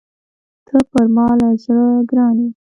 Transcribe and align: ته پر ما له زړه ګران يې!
ته 0.67 0.77
پر 0.89 1.05
ما 1.15 1.27
له 1.39 1.47
زړه 1.63 1.85
ګران 2.09 2.37
يې! 2.43 2.49